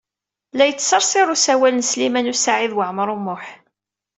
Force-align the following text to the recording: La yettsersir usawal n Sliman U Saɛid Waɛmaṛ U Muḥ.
La 0.57 0.65
yettsersir 0.65 1.27
usawal 1.33 1.73
n 1.75 1.83
Sliman 1.89 2.31
U 2.33 2.35
Saɛid 2.37 2.71
Waɛmaṛ 2.75 3.09
U 3.15 3.17
Muḥ. 3.25 3.45